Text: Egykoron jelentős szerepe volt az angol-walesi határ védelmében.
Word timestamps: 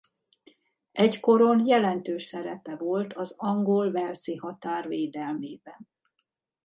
Egykoron 0.91 1.65
jelentős 1.67 2.23
szerepe 2.23 2.75
volt 2.75 3.13
az 3.13 3.35
angol-walesi 3.37 4.35
határ 4.35 4.87
védelmében. 4.87 5.87